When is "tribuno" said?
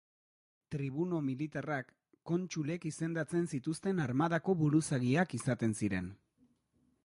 0.75-1.19